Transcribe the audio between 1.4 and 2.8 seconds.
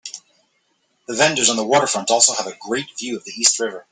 on the waterfront also have a